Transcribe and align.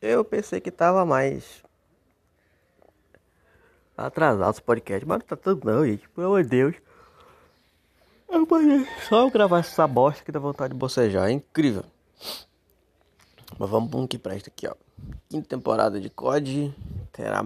Eu 0.00 0.24
pensei 0.24 0.60
que 0.60 0.70
tava 0.70 1.04
mais 1.04 1.64
atrasado 3.96 4.52
esse 4.52 4.62
podcast, 4.62 5.04
mas 5.06 5.18
não 5.18 5.26
tá 5.26 5.36
tudo 5.36 5.70
não, 5.70 5.84
gente. 5.84 6.08
Pelo 6.10 6.28
amor 6.28 6.42
de 6.44 6.48
Deus. 6.48 6.76
Eu 8.28 8.46
só 9.08 9.20
eu 9.22 9.30
gravar 9.30 9.60
essa 9.60 9.86
bosta 9.86 10.22
que 10.22 10.30
dá 10.30 10.38
vontade 10.38 10.72
de 10.72 10.78
bocejar. 10.78 11.28
É 11.28 11.32
incrível. 11.32 11.84
Mas 13.58 13.70
vamos 13.70 13.90
para 13.90 14.06
que 14.06 14.18
presta 14.18 14.50
aqui, 14.50 14.68
ó. 14.68 14.74
Quinta 15.28 15.48
temporada 15.48 16.00
de 16.00 16.10
COD 16.10 16.72
terá 17.12 17.42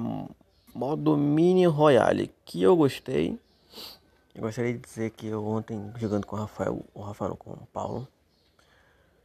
modo 0.75 1.17
Mini 1.17 1.67
Royale, 1.67 2.35
que 2.45 2.63
eu 2.63 2.77
gostei. 2.77 3.39
Eu 4.35 4.43
gostaria 4.43 4.73
de 4.73 4.79
dizer 4.79 5.11
que 5.11 5.27
eu 5.27 5.47
ontem, 5.47 5.93
jogando 5.97 6.27
com 6.27 6.37
o 6.37 6.39
Rafael, 6.39 6.85
o 6.95 7.03
Rafael 7.03 7.37
com 7.37 7.51
o 7.51 7.69
Paulo, 7.73 8.09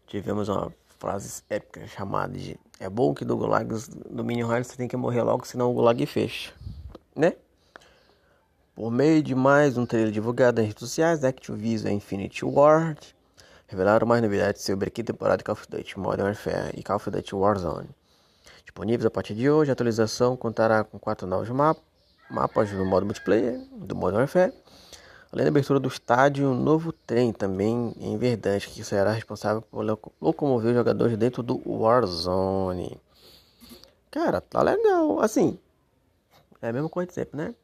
tivemos 0.05 0.47
uma 0.49 0.73
frase 0.99 1.43
épica 1.49 1.85
chamada 1.87 2.37
de 2.37 2.59
É 2.79 2.89
bom 2.89 3.13
que 3.13 3.25
do 3.25 3.37
Gulag, 3.37 3.67
do 4.09 4.23
Mini 4.23 4.41
Royale, 4.41 4.65
você 4.65 4.75
tem 4.75 4.87
que 4.87 4.97
morrer 4.97 5.21
logo, 5.23 5.45
senão 5.45 5.71
o 5.71 5.73
Gulag 5.73 6.05
fecha, 6.05 6.53
né? 7.15 7.33
Por 8.75 8.91
meio 8.91 9.23
de 9.23 9.33
mais 9.33 9.77
um 9.77 9.85
trailer 9.85 10.11
divulgado 10.11 10.61
nas 10.61 10.67
redes 10.67 10.81
sociais, 10.81 11.23
Activision 11.23 11.93
Infinity 11.93 12.45
Ward 12.45 13.15
revelaram 13.67 14.07
mais 14.07 14.21
novidades 14.21 14.61
sobre 14.61 14.87
a 14.87 14.91
quinta 14.91 15.11
temporada 15.11 15.37
de 15.37 15.43
Call 15.43 15.53
of 15.53 15.67
Duty 15.69 15.99
Modern 15.99 16.27
Warfare 16.27 16.71
e 16.75 16.83
Call 16.83 16.95
of 16.95 17.09
Duty 17.09 17.35
Warzone. 17.35 17.89
Disponíveis 18.63 19.05
a 19.05 19.11
partir 19.11 19.33
de 19.33 19.49
hoje, 19.49 19.71
a 19.71 19.73
atualização 19.73 20.37
contará 20.37 20.83
com 20.83 20.97
quatro 20.97 21.27
novos 21.27 21.49
mapas, 21.49 21.83
mapas 22.29 22.71
no 22.71 22.85
modo 22.85 23.05
multiplayer 23.05 23.59
do 23.71 23.95
Modern 23.95 24.19
Warfare, 24.19 24.53
além 25.31 25.45
da 25.45 25.49
abertura 25.49 25.79
do 25.79 25.87
estádio, 25.87 26.47
um 26.47 26.55
novo 26.55 26.91
trem 26.91 27.33
também 27.33 27.93
em 27.99 28.17
verdade 28.17 28.67
que 28.67 28.83
será 28.83 29.11
responsável 29.11 29.61
por 29.61 29.83
locomover 30.21 30.71
os 30.71 30.75
jogadores 30.75 31.17
dentro 31.17 31.43
do 31.43 31.61
Warzone. 31.65 32.99
Cara, 34.09 34.41
tá 34.41 34.61
legal. 34.61 35.19
Assim, 35.19 35.59
é 36.61 36.69
a 36.69 36.73
mesma 36.73 36.89
coisa 36.89 37.07
de 37.07 37.13
sempre, 37.13 37.37
né? 37.37 37.55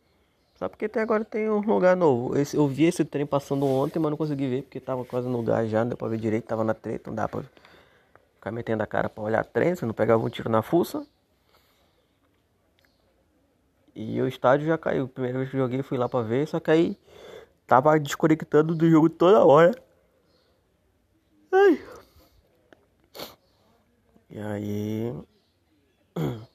Só 0.55 0.69
porque 0.69 0.85
até 0.85 1.01
agora 1.01 1.25
tem 1.25 1.49
um 1.49 1.61
lugar 1.61 1.95
novo. 1.95 2.37
Esse, 2.37 2.55
eu 2.55 2.67
vi 2.67 2.85
esse 2.85 3.03
trem 3.03 3.25
passando 3.25 3.65
ontem, 3.65 3.99
mas 3.99 4.11
não 4.11 4.17
consegui 4.17 4.47
ver 4.47 4.61
porque 4.63 4.79
tava 4.79 5.03
quase 5.03 5.27
no 5.27 5.37
lugar 5.37 5.65
já, 5.65 5.79
não 5.79 5.89
deu 5.89 5.97
pra 5.97 6.07
ver 6.07 6.17
direito, 6.17 6.45
tava 6.45 6.63
na 6.63 6.73
treta, 6.73 7.09
não 7.09 7.15
dá 7.15 7.27
pra 7.27 7.43
ficar 8.35 8.51
metendo 8.51 8.83
a 8.83 8.87
cara 8.87 9.09
pra 9.09 9.23
olhar 9.23 9.43
trem, 9.45 9.75
você 9.75 9.85
não 9.85 9.93
pegava 9.93 10.23
um 10.23 10.29
tiro 10.29 10.49
na 10.49 10.61
fuça. 10.61 11.05
E 13.95 14.21
o 14.21 14.27
estádio 14.27 14.67
já 14.67 14.77
caiu. 14.77 15.07
Primeira 15.07 15.37
vez 15.37 15.49
que 15.49 15.57
joguei 15.57 15.81
fui 15.83 15.97
lá 15.97 16.07
pra 16.07 16.21
ver, 16.21 16.47
só 16.47 16.59
que 16.59 16.71
aí 16.71 16.97
tava 17.67 17.99
desconectando 17.99 18.75
do 18.75 18.89
jogo 18.89 19.09
toda 19.09 19.45
hora. 19.45 19.73
Ai. 21.51 21.83
E 24.29 24.39
aí. 24.39 25.13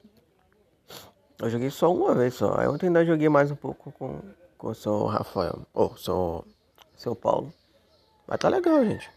Eu 1.41 1.49
joguei 1.49 1.71
só 1.71 1.93
uma 1.95 2.15
vez 2.15 2.35
só. 2.35 2.59
Aí 2.59 2.67
ontem 2.67 2.87
ainda 2.87 3.05
joguei 3.05 3.29
mais 3.29 3.51
um 3.51 3.57
pouco 3.57 3.93
com, 3.93 4.21
com 4.57 4.69
o 4.69 4.75
seu 4.75 5.07
Rafael. 5.07 5.65
Ou 5.73 5.93
oh, 5.93 5.97
seu, 5.97 6.45
seu 6.97 7.15
Paulo. 7.15 7.53
Mas 8.27 8.41
tá 8.41 8.49
legal, 8.49 8.85
gente. 8.85 9.09